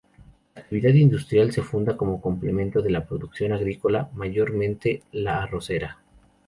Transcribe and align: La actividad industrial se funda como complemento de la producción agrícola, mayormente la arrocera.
La 0.55 0.63
actividad 0.63 0.95
industrial 0.95 1.51
se 1.51 1.61
funda 1.61 1.95
como 1.95 2.19
complemento 2.21 2.81
de 2.81 2.89
la 2.89 3.05
producción 3.05 3.53
agrícola, 3.53 4.09
mayormente 4.15 5.03
la 5.11 5.43
arrocera. 5.43 5.99